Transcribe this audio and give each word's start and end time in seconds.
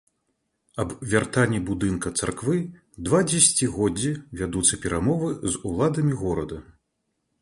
Аб 0.83 0.93
вяртанні 1.11 1.59
будынка 1.67 2.07
царквы 2.23 2.57
два 3.09 3.19
дзесяцігоддзі 3.29 4.11
вядуцца 4.41 4.81
перамовы 4.87 5.29
з 5.51 5.63
уладамі 5.73 6.13
горада. 6.23 6.57